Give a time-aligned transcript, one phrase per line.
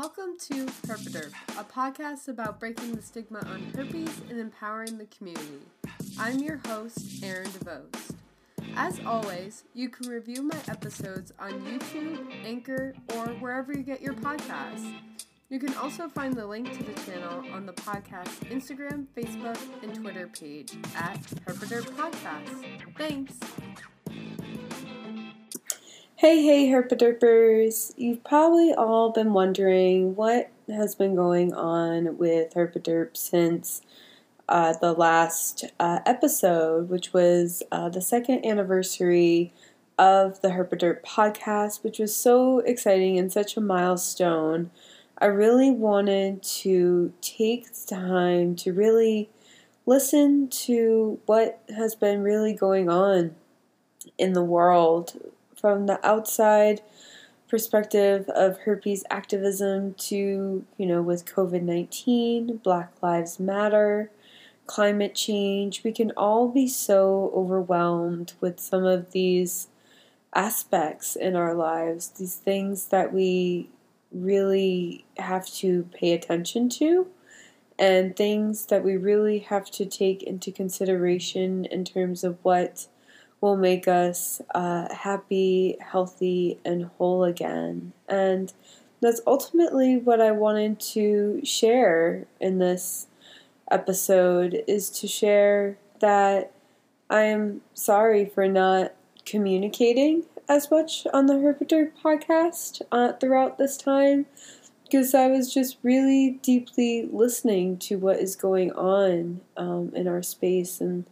[0.00, 5.58] welcome to Herpaderp, a podcast about breaking the stigma on herpes and empowering the community.
[6.18, 8.14] I'm your host, Erin DeVos.
[8.76, 14.14] As always, you can review my episodes on YouTube, Anchor, or wherever you get your
[14.14, 14.90] podcasts.
[15.50, 19.94] You can also find the link to the channel on the podcast Instagram, Facebook, and
[19.94, 22.96] Twitter page at Herpaderp Podcast.
[22.96, 23.34] Thanks!
[26.20, 27.94] Hey, hey, Herpaderpers!
[27.96, 33.80] You've probably all been wondering what has been going on with Herpaderp since
[34.46, 39.54] uh, the last uh, episode, which was uh, the second anniversary
[39.98, 44.70] of the Herpaderp podcast, which was so exciting and such a milestone.
[45.16, 49.30] I really wanted to take time to really
[49.86, 53.36] listen to what has been really going on
[54.18, 55.18] in the world
[55.60, 56.80] from the outside
[57.48, 64.10] perspective of herpes activism to, you know, with COVID 19, Black Lives Matter,
[64.66, 65.82] climate change.
[65.82, 69.68] We can all be so overwhelmed with some of these
[70.32, 73.68] aspects in our lives, these things that we
[74.12, 77.08] really have to pay attention to
[77.78, 82.86] and things that we really have to take into consideration in terms of what
[83.40, 87.92] will make us uh, happy, healthy, and whole again.
[88.08, 88.52] And
[89.00, 93.06] that's ultimately what I wanted to share in this
[93.70, 96.52] episode is to share that
[97.08, 98.92] I am sorry for not
[99.24, 104.26] communicating as much on the Herpaderp podcast uh, throughout this time
[104.84, 110.22] because I was just really deeply listening to what is going on um, in our
[110.22, 111.04] space and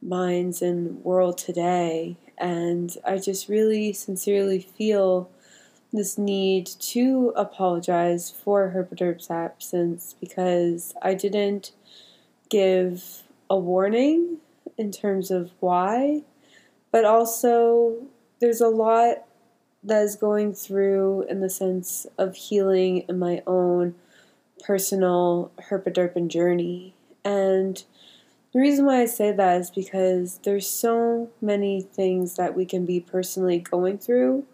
[0.00, 2.16] minds and world today.
[2.36, 5.30] And I just really sincerely feel
[5.92, 11.72] this need to apologize for Herpaderp's absence because I didn't
[12.50, 14.38] give a warning
[14.76, 16.22] in terms of why,
[16.92, 17.96] but also
[18.40, 19.24] there's a lot
[19.82, 23.94] that is going through in the sense of healing in my own
[24.64, 26.94] personal herpaderpin journey.
[27.24, 27.82] And
[28.52, 32.86] the reason why I say that is because there's so many things that we can
[32.86, 34.46] be personally going through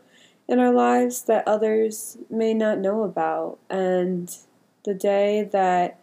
[0.48, 3.58] in our lives that others may not know about.
[3.70, 4.36] And
[4.84, 5.98] the day that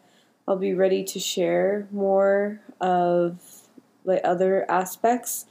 [0.47, 3.67] I'll be ready to share more of
[4.03, 5.45] like other aspects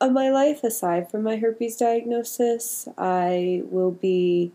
[0.00, 4.52] of my life aside from my herpes diagnosis, I will be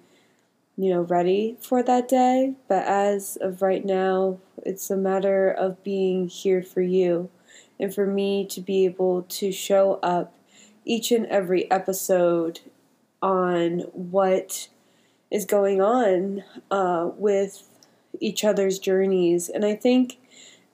[0.81, 5.83] you know ready for that day, but as of right now, it's a matter of
[5.83, 7.29] being here for you
[7.79, 10.33] and for me to be able to show up
[10.83, 12.61] each and every episode
[13.21, 14.69] on what
[15.29, 17.63] is going on uh, with
[18.19, 19.49] each other's journeys.
[19.49, 20.17] And I think,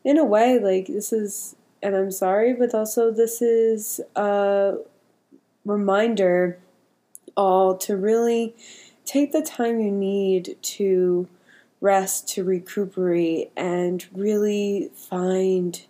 [0.03, 4.75] in a way, like this is, and I'm sorry, but also this is a
[5.65, 6.59] reminder
[7.35, 8.55] all to really
[9.07, 11.27] take the time you need to
[11.79, 15.81] rest, to recuperate, and really find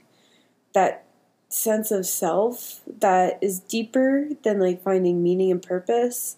[0.74, 1.04] that
[1.50, 6.38] sense of self that is deeper than like finding meaning and purpose.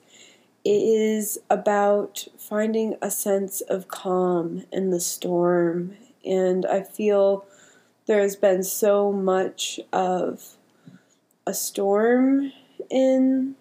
[0.64, 5.98] It is about finding a sense of calm in the storm.
[6.26, 7.46] And I feel
[8.06, 10.58] there has been so much of
[11.46, 12.52] a storm
[12.90, 13.56] in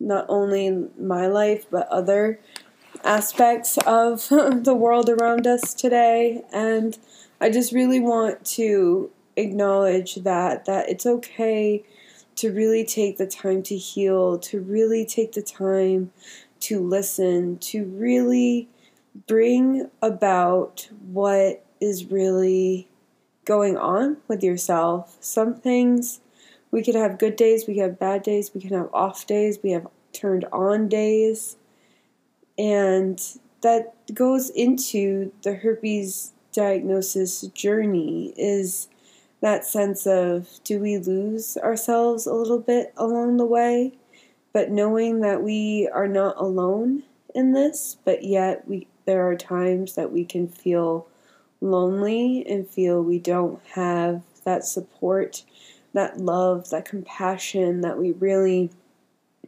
[0.00, 2.40] not only my life but other
[3.04, 6.42] aspects of the world around us today.
[6.52, 6.98] And
[7.40, 11.84] I just really want to acknowledge that that it's okay
[12.36, 16.12] to really take the time to heal, to really take the time
[16.60, 18.68] to listen, to really
[19.26, 22.88] bring about what is really
[23.44, 25.16] going on with yourself.
[25.20, 26.20] Some things
[26.70, 29.58] we could have good days, we could have bad days, we can have off days,
[29.62, 31.56] we have turned on days.
[32.58, 33.20] And
[33.62, 38.88] that goes into the herpes diagnosis journey is
[39.40, 43.92] that sense of do we lose ourselves a little bit along the way,
[44.52, 47.04] but knowing that we are not alone
[47.34, 51.06] in this, but yet we there are times that we can feel
[51.62, 55.44] lonely and feel we don't have that support,
[55.92, 58.70] that love, that compassion that we really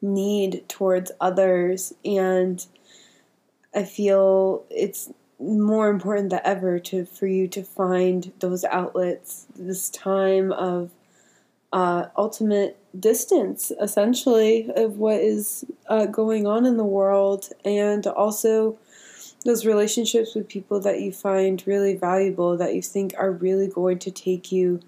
[0.03, 1.93] need towards others.
[2.05, 2.65] And
[3.75, 9.89] I feel it's more important than ever to for you to find those outlets this
[9.91, 10.91] time of
[11.73, 17.49] uh, ultimate distance essentially of what is uh, going on in the world.
[17.65, 18.79] And also
[19.45, 23.99] those relationships with people that you find really valuable, that you think are really going
[24.01, 24.81] to take you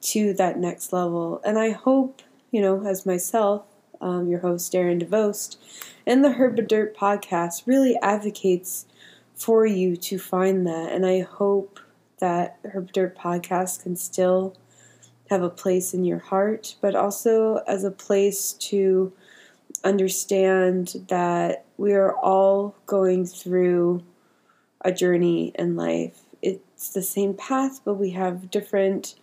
[0.00, 1.40] to that next level.
[1.44, 3.64] And I hope, you know, as myself,
[4.00, 5.56] um, your host, Erin DeVos,
[6.06, 8.86] and the Herpaderp podcast really advocates
[9.34, 10.92] for you to find that.
[10.92, 11.80] And I hope
[12.18, 14.56] that Herpaderp podcast can still
[15.28, 19.12] have a place in your heart, but also as a place to
[19.84, 24.02] understand that we are all going through
[24.82, 26.20] a journey in life.
[26.42, 29.14] It's the same path, but we have different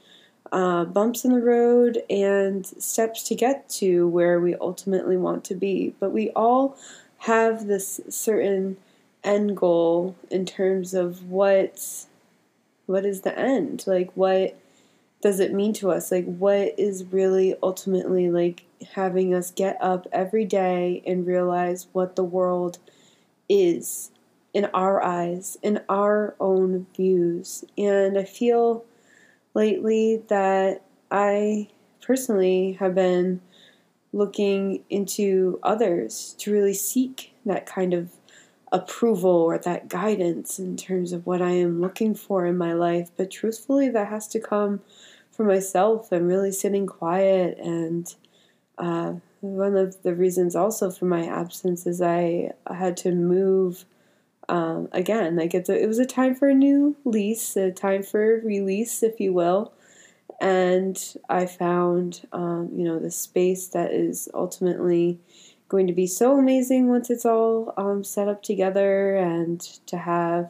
[0.51, 5.55] uh, bumps in the road and steps to get to where we ultimately want to
[5.55, 5.95] be.
[5.99, 6.77] But we all
[7.19, 8.77] have this certain
[9.23, 12.05] end goal in terms of what
[12.85, 13.83] what is the end?
[13.85, 14.57] Like what
[15.21, 16.11] does it mean to us?
[16.11, 18.63] Like what is really ultimately like
[18.93, 22.77] having us get up every day and realize what the world
[23.49, 24.11] is
[24.53, 27.65] in our eyes in our own views?
[27.77, 28.85] And i feel
[29.57, 31.67] lately that I
[31.99, 33.41] personally have been
[34.13, 38.11] looking into others to really seek that kind of
[38.71, 43.09] approval or that guidance in terms of what I am looking for in my life.
[43.17, 44.81] But truthfully, that has to come
[45.31, 47.57] from myself and really sitting quiet.
[47.57, 48.13] And
[48.77, 53.85] uh, one of the reasons also for my absence is I had to move
[54.49, 58.03] um, again, like it's a, it was a time for a new lease, a time
[58.03, 59.73] for release, if you will.
[60.39, 65.19] And I found, um, you know, the space that is ultimately
[65.67, 70.49] going to be so amazing once it's all um, set up together, and to have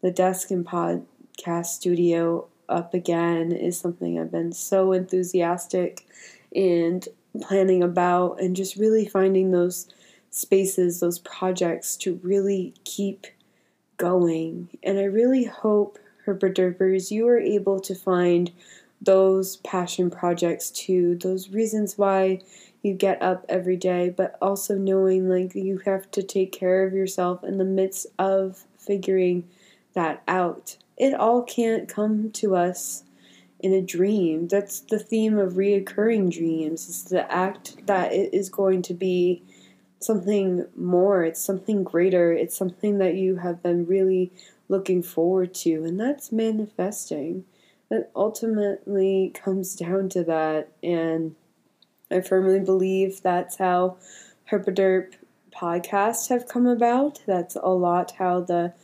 [0.00, 6.06] the desk and podcast studio up again is something I've been so enthusiastic
[6.56, 7.06] and
[7.42, 9.88] planning about, and just really finding those
[10.30, 13.26] spaces, those projects to really keep
[13.96, 14.68] going.
[14.82, 18.50] And I really hope, Herpaderpers, you are able to find
[19.00, 22.40] those passion projects too, those reasons why
[22.82, 26.92] you get up every day, but also knowing like you have to take care of
[26.92, 29.48] yourself in the midst of figuring
[29.94, 30.76] that out.
[30.96, 33.04] It all can't come to us
[33.60, 34.48] in a dream.
[34.48, 36.88] That's the theme of reoccurring dreams.
[36.88, 39.42] It's the act that it is going to be
[40.00, 44.32] something more, it's something greater, it's something that you have been really
[44.68, 47.44] looking forward to, and that's manifesting.
[47.90, 51.34] That ultimately comes down to that, and
[52.10, 53.96] I firmly believe that's how
[54.50, 55.14] Herpaderp
[55.54, 57.22] podcasts have come about.
[57.26, 58.74] That's a lot how the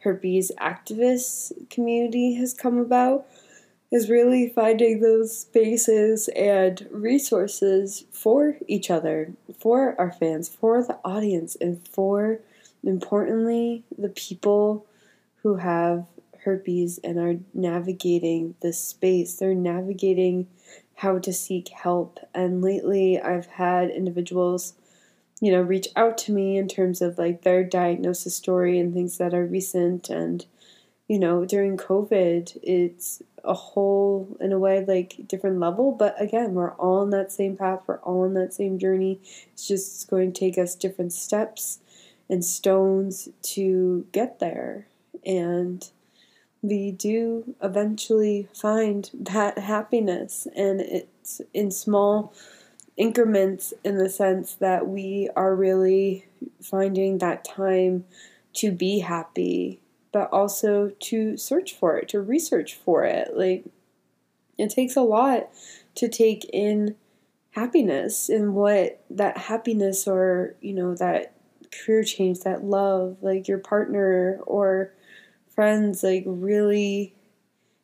[0.00, 3.26] herpes activist community has come about
[3.90, 10.98] is really finding those spaces and resources for each other, for our fans, for the
[11.04, 12.38] audience, and for,
[12.84, 14.86] importantly, the people
[15.42, 16.06] who have
[16.44, 19.34] herpes and are navigating this space.
[19.34, 20.46] They're navigating
[20.94, 22.20] how to seek help.
[22.32, 24.74] And lately, I've had individuals,
[25.40, 29.18] you know, reach out to me in terms of like their diagnosis story and things
[29.18, 30.46] that are recent and
[31.10, 35.92] you know, during COVID, it's a whole, in a way, like different level.
[35.92, 39.20] But again, we're all on that same path, we're all on that same journey.
[39.52, 41.78] It's just going to take us different steps
[42.28, 44.86] and stones to get there.
[45.24, 45.88] And
[46.62, 52.34] we do eventually find that happiness, and it's in small
[52.96, 56.26] increments in the sense that we are really
[56.60, 58.04] finding that time
[58.52, 59.80] to be happy
[60.12, 63.36] but also to search for it, to research for it.
[63.36, 63.64] Like,
[64.58, 65.48] it takes a lot
[65.96, 66.96] to take in
[67.52, 71.34] happiness and what that happiness or, you know, that
[71.72, 74.92] career change, that love, like your partner or
[75.54, 77.14] friends, like really,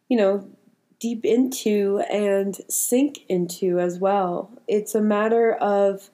[0.09, 0.49] you know,
[0.99, 4.51] deep into and sink into as well.
[4.67, 6.11] It's a matter of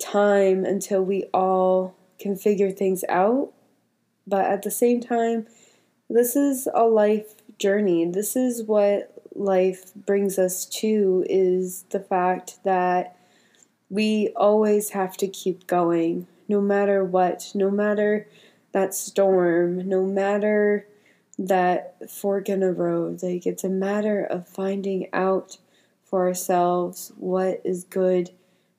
[0.00, 3.52] time until we all can figure things out
[4.28, 5.46] but at the same time,
[6.08, 8.04] this is a life journey.
[8.04, 13.16] This is what life brings us to is the fact that
[13.90, 18.26] we always have to keep going no matter what, no matter
[18.72, 20.86] that storm, no matter
[21.38, 23.22] that fork in the road.
[23.22, 25.58] Like it's a matter of finding out
[26.04, 28.30] for ourselves what is good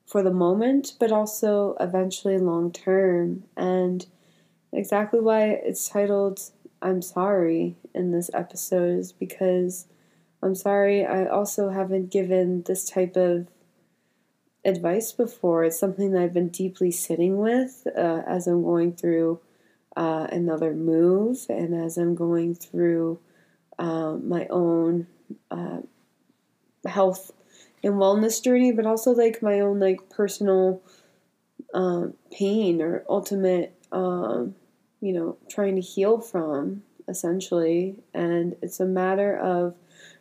[0.04, 3.44] for the moment, but also eventually long term.
[3.56, 4.06] And
[4.72, 6.40] exactly why it's titled
[6.82, 9.86] I'm Sorry in this episode is because
[10.42, 13.48] I'm sorry I also haven't given this type of
[14.64, 15.64] advice before.
[15.64, 19.40] It's something that I've been deeply sitting with uh, as I'm going through
[19.96, 23.18] uh, another move, and as I'm going through
[23.78, 25.06] um, my own
[25.50, 25.78] uh,
[26.86, 27.32] health
[27.82, 30.82] and wellness journey, but also like my own like personal
[31.74, 34.54] um, pain or ultimate, um,
[35.00, 37.96] you know, trying to heal from essentially.
[38.14, 39.74] And it's a matter of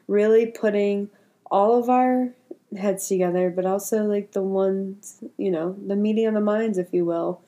[0.08, 1.10] really putting
[1.52, 2.30] all of our
[2.78, 6.94] heads together, but also like the ones, you know, the meeting of the minds, if
[6.94, 7.42] you will,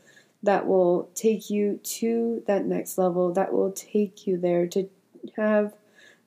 [0.44, 4.90] that will take you to that next level, that will take you there to
[5.36, 5.74] have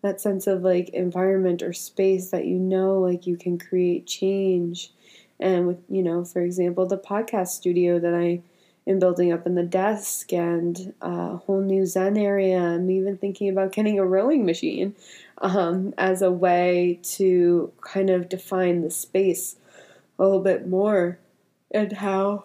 [0.03, 4.93] that sense of like environment or space that you know like you can create change
[5.41, 8.39] and with you know for example the podcast studio that i
[8.87, 13.49] am building up in the desk and a whole new zen area i'm even thinking
[13.49, 14.95] about getting a rowing machine
[15.39, 19.57] um, as a way to kind of define the space
[20.19, 21.19] a little bit more
[21.71, 22.45] and how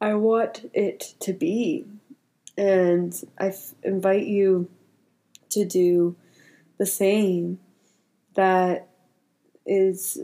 [0.00, 1.86] i want it to be
[2.56, 4.68] and I f- invite you
[5.50, 6.16] to do
[6.78, 7.58] the same.
[8.34, 8.88] That
[9.66, 10.18] is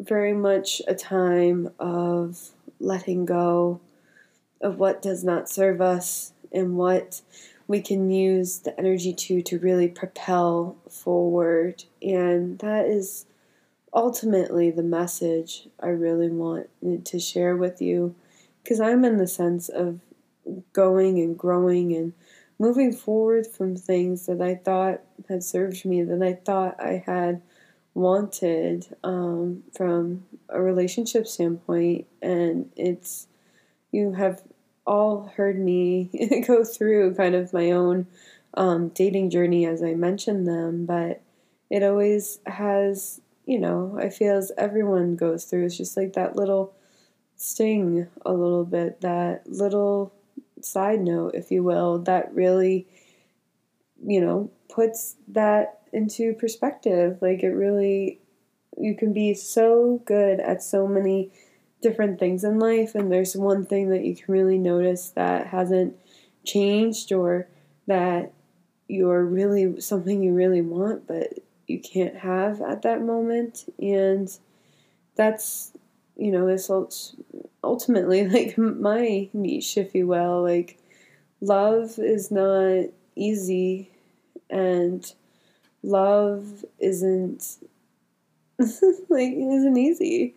[0.00, 3.80] very much a time of letting go
[4.64, 7.20] of what does not serve us and what
[7.66, 13.26] we can use the energy to to really propel forward and that is
[13.94, 16.68] ultimately the message I really want
[17.04, 18.14] to share with you
[18.62, 20.00] because I'm in the sense of
[20.72, 22.12] going and growing and
[22.58, 27.42] moving forward from things that I thought had served me, that I thought I had
[27.94, 32.06] wanted um, from a relationship standpoint.
[32.22, 33.28] And it's,
[33.92, 34.42] you have
[34.86, 36.10] all heard me
[36.46, 38.06] go through kind of my own
[38.54, 41.22] um, dating journey as I mentioned them, but
[41.70, 45.66] it always has, you know, I feel as everyone goes through.
[45.66, 46.74] It's just like that little
[47.36, 50.12] sting a little bit, that little
[50.60, 52.86] side note, if you will, that really,
[54.04, 57.18] you know, puts that into perspective.
[57.20, 58.20] Like it really,
[58.76, 61.30] you can be so good at so many
[61.84, 65.94] different things in life, and there's one thing that you can really notice that hasn't
[66.42, 67.46] changed or
[67.86, 68.32] that
[68.88, 71.34] you're really something you really want, but
[71.66, 73.64] you can't have at that moment.
[73.78, 74.30] And
[75.14, 75.72] that's,
[76.16, 76.70] you know, this
[77.62, 80.42] ultimately like my niche, if you will.
[80.42, 80.78] Like,
[81.42, 83.90] love is not easy,
[84.48, 85.04] and
[85.82, 87.58] love isn't
[88.58, 90.34] like isn't easy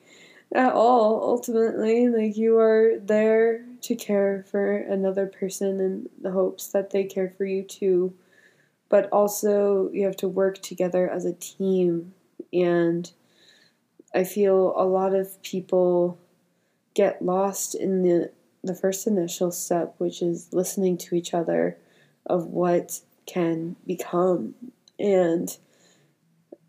[0.54, 1.22] at all.
[1.24, 7.04] Ultimately, like you are there to care for another person in the hopes that they
[7.04, 8.14] care for you too.
[8.90, 12.14] But also, you have to work together as a team.
[12.54, 13.12] And
[14.16, 16.18] I feel a lot of people
[16.94, 18.32] get lost in the
[18.64, 21.78] the first initial step, which is listening to each other
[22.26, 24.56] of what can become.
[25.00, 25.56] And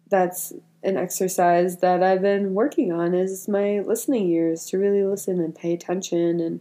[0.09, 5.41] that's an exercise that I've been working on is my listening ears to really listen
[5.41, 6.61] and pay attention and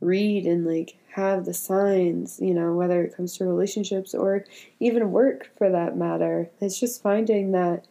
[0.00, 4.44] read and like have the signs, you know, whether it comes to relationships or
[4.80, 6.50] even work for that matter.
[6.60, 7.86] It's just finding that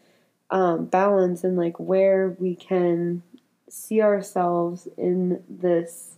[0.49, 3.23] um, balance and like where we can
[3.69, 6.15] see ourselves in this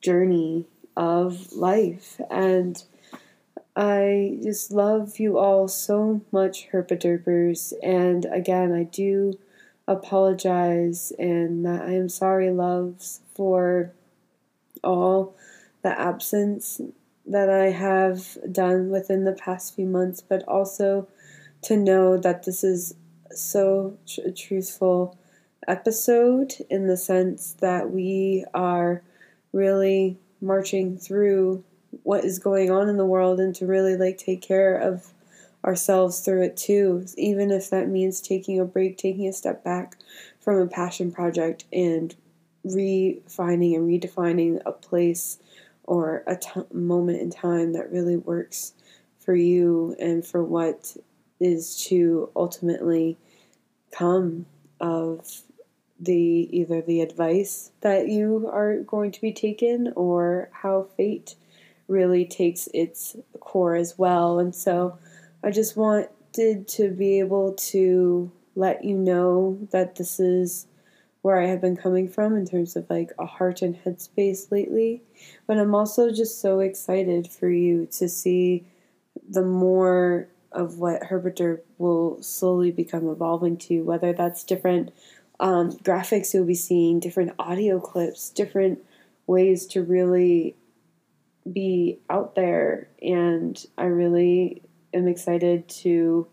[0.00, 0.66] journey
[0.96, 2.20] of life.
[2.30, 2.82] And
[3.76, 7.74] I just love you all so much, Herpaderpers.
[7.82, 9.38] And again, I do
[9.86, 13.92] apologize and I am sorry, loves, for
[14.82, 15.36] all
[15.82, 16.80] the absence
[17.26, 21.06] that I have done within the past few months, but also
[21.62, 22.94] to know that this is
[23.30, 25.18] so tr- truthful
[25.68, 29.02] episode in the sense that we are
[29.52, 31.62] really marching through
[32.02, 35.12] what is going on in the world and to really like take care of
[35.64, 39.96] ourselves through it too even if that means taking a break taking a step back
[40.38, 42.14] from a passion project and
[42.64, 45.38] refining and redefining a place
[45.84, 48.74] or a t- moment in time that really works
[49.18, 50.96] for you and for what
[51.40, 53.16] is to ultimately
[53.92, 54.46] come
[54.80, 55.42] of
[55.98, 61.34] the either the advice that you are going to be taken or how fate
[61.88, 64.38] really takes its core as well.
[64.38, 64.98] And so
[65.42, 70.66] I just wanted to be able to let you know that this is
[71.22, 75.02] where I have been coming from in terms of like a heart and headspace lately.
[75.46, 78.64] But I'm also just so excited for you to see
[79.28, 84.92] the more of what Herpaderp will slowly become evolving to, whether that's different
[85.40, 88.78] um, graphics you'll be seeing, different audio clips, different
[89.26, 90.56] ways to really
[91.52, 94.62] be out there, and I really
[94.92, 96.26] am excited to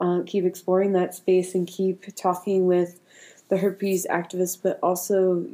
[0.00, 3.00] uh, keep exploring that space and keep talking with
[3.48, 5.46] the herpes activists, but also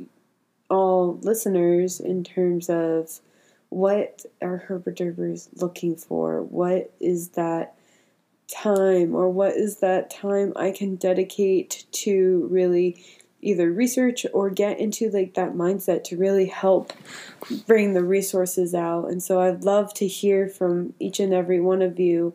[0.68, 3.20] all listeners in terms of
[3.68, 6.42] what are Herpaderpers looking for?
[6.42, 7.74] What is that
[8.52, 13.04] time, or what is that time I can dedicate to really
[13.42, 16.92] either research or get into like that mindset to really help
[17.66, 19.06] bring the resources out.
[19.10, 22.34] And so I'd love to hear from each and every one of you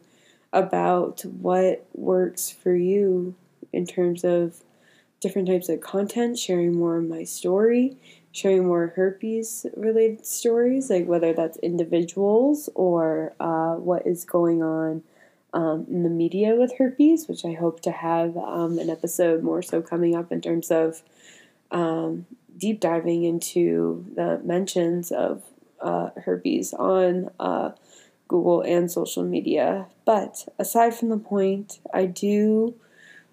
[0.51, 3.35] about what works for you
[3.71, 4.62] in terms of
[5.19, 7.97] different types of content, sharing more of my story,
[8.31, 15.03] sharing more herpes related stories, like whether that's individuals or uh, what is going on
[15.55, 19.62] um, in the media with herpes, which I hope to have um, an episode more
[19.62, 21.01] so coming up in terms of
[21.71, 22.25] um,
[22.57, 25.43] deep diving into the mentions of
[25.81, 27.71] uh, herpes on uh,
[28.27, 29.88] Google and social media.
[30.03, 32.75] But aside from the point, I do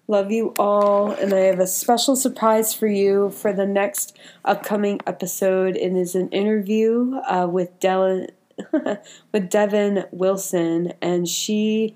[0.07, 5.01] love you all, and I have a special surprise for you for the next upcoming
[5.05, 5.75] episode.
[5.75, 8.27] It is an interview uh, with Della.
[9.31, 11.95] with Devin Wilson, and she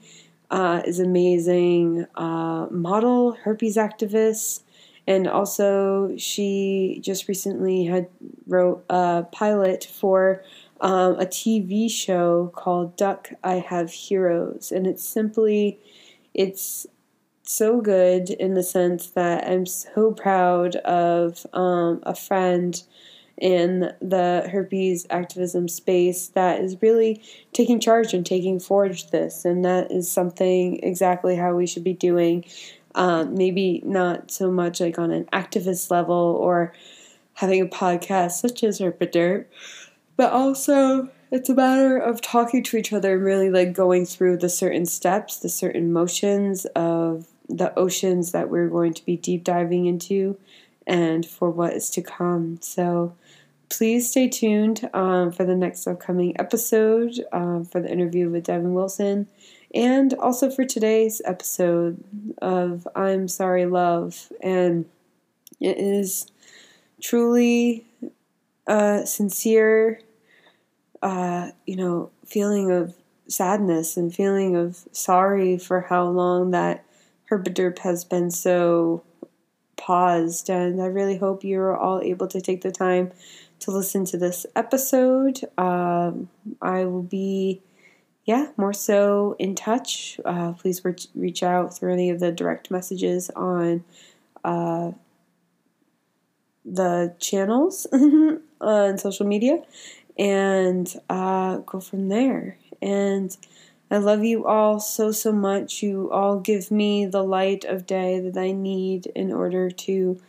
[0.49, 4.63] uh, is amazing uh, model, herpes activist,
[5.05, 8.07] and also she just recently had
[8.47, 10.43] wrote a pilot for
[10.81, 15.79] um, a TV show called Duck I Have Heroes, and it's simply
[16.33, 16.85] it's
[17.43, 22.81] so good in the sense that I'm so proud of um, a friend
[23.37, 27.21] in the herpes activism space that is really
[27.53, 29.45] taking charge and taking forward this.
[29.45, 32.45] And that is something exactly how we should be doing.
[32.95, 36.73] Um, maybe not so much like on an activist level or
[37.35, 39.45] having a podcast such as Herpaderp,
[40.15, 44.37] but also it's a matter of talking to each other and really like going through
[44.37, 49.43] the certain steps, the certain motions of the oceans that we're going to be deep
[49.43, 50.37] diving into
[50.87, 52.57] and for what is to come.
[52.61, 53.13] So
[53.69, 58.73] please stay tuned um, for the next upcoming episode um, for the interview with Devin
[58.73, 59.27] Wilson
[59.75, 62.03] and also for today's episode
[62.41, 64.31] of I'm Sorry Love.
[64.41, 64.85] And
[65.59, 66.31] it is
[67.01, 67.85] truly
[68.65, 69.99] a sincere,
[71.01, 72.95] uh, you know, feeling of
[73.27, 76.85] sadness and feeling of sorry for how long that
[77.29, 79.03] Herpaderp has been so
[79.87, 80.49] paused.
[80.49, 83.13] And I really hope you're all able to take the time
[83.59, 85.39] to listen to this episode.
[85.57, 86.29] Um,
[86.61, 87.61] I will be,
[88.25, 90.19] yeah, more so in touch.
[90.25, 93.85] Uh, please reach, reach out through any of the direct messages on
[94.43, 94.91] uh,
[96.65, 97.87] the channels
[98.61, 99.63] on social media
[100.19, 102.57] and uh, go from there.
[102.81, 103.35] And
[103.89, 105.81] I love you all so, so much.
[105.81, 110.19] You all give me the light of day that I need in order to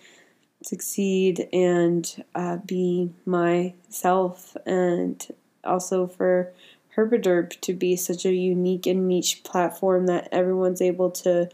[0.63, 5.27] succeed and uh, be myself, and
[5.65, 6.53] also for
[6.97, 11.49] Herpaderp to be such a unique and niche platform that everyone's able to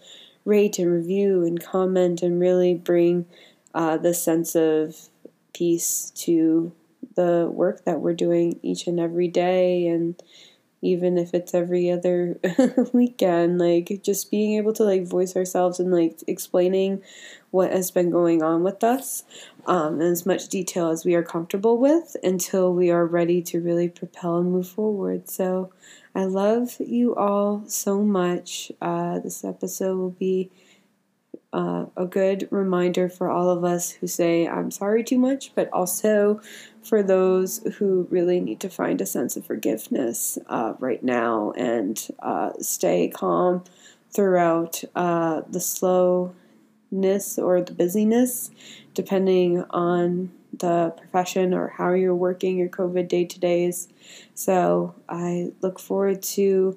[0.44, 3.24] rate and review and comment and really bring
[3.74, 5.08] uh, the sense of
[5.54, 6.72] peace to
[7.16, 10.22] the work that we're doing each and every day and
[10.84, 12.38] even if it's every other
[12.92, 17.02] weekend like just being able to like voice ourselves and like explaining
[17.50, 19.22] what has been going on with us
[19.66, 23.60] um, in as much detail as we are comfortable with until we are ready to
[23.60, 25.30] really propel and move forward.
[25.30, 25.70] So
[26.16, 28.72] i love you all so much.
[28.80, 30.50] Uh, this episode will be
[31.54, 35.72] uh, a good reminder for all of us who say, I'm sorry too much, but
[35.72, 36.40] also
[36.82, 42.08] for those who really need to find a sense of forgiveness uh, right now and
[42.18, 43.62] uh, stay calm
[44.10, 48.50] throughout uh, the slowness or the busyness,
[48.92, 53.88] depending on the profession or how you're working your COVID day to days.
[54.34, 56.76] So I look forward to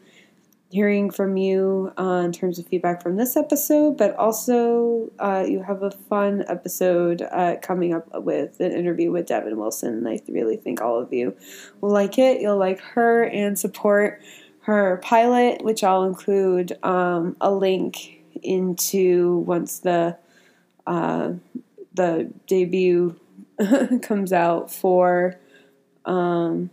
[0.70, 5.64] hearing from you uh, in terms of feedback from this episode, but also uh, you
[5.64, 9.94] have a fun episode uh, coming up with an interview with Devin Wilson.
[9.94, 11.36] And I really think all of you
[11.80, 12.42] will like it.
[12.42, 14.22] You'll like her and support
[14.62, 20.18] her pilot, which I'll include um, a link into once the
[20.86, 21.34] uh,
[21.94, 23.20] the debut
[24.02, 25.36] comes out for.
[26.06, 26.70] Um,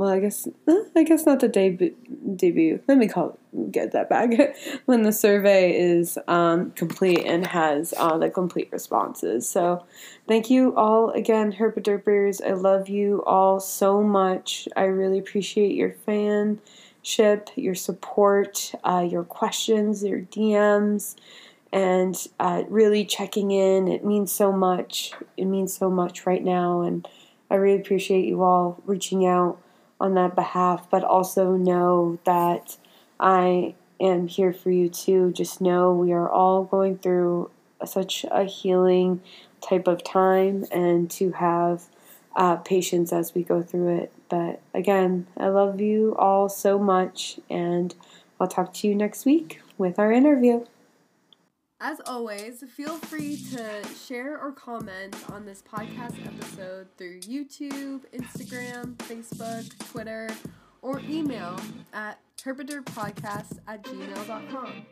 [0.00, 0.48] well, I guess
[0.96, 1.94] I guess not the debut.
[2.34, 2.80] Debut.
[2.88, 3.38] Let me call
[3.70, 4.30] get that back
[4.86, 9.46] when the survey is um, complete and has uh, the complete responses.
[9.46, 9.84] So,
[10.26, 12.40] thank you all again, Herpaderpers.
[12.42, 14.66] I love you all so much.
[14.74, 21.14] I really appreciate your fanship, your support, uh, your questions, your DMs,
[21.74, 23.86] and uh, really checking in.
[23.86, 25.12] It means so much.
[25.36, 27.06] It means so much right now, and
[27.50, 29.60] I really appreciate you all reaching out
[30.00, 32.78] on that behalf, but also know that
[33.18, 35.32] I am here for you too.
[35.32, 37.50] Just know we are all going through
[37.84, 39.20] such a healing
[39.60, 41.84] type of time and to have
[42.36, 44.12] uh, patience as we go through it.
[44.28, 47.94] But again, I love you all so much, and
[48.38, 50.64] I'll talk to you next week with our interview.
[51.82, 58.96] As always, feel free to share or comment on this podcast episode through YouTube, Instagram,
[58.96, 60.28] Facebook, Twitter,
[60.82, 61.58] or email
[61.94, 64.86] at herpaderpodcast at gmail.com.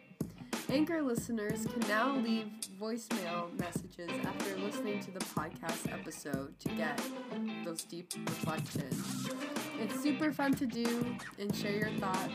[0.70, 2.46] Anchor listeners can now leave
[2.80, 6.98] voicemail messages after listening to the podcast episode to get
[7.66, 9.28] those deep reflections.
[9.78, 11.04] It's super fun to do
[11.38, 12.32] and share your thoughts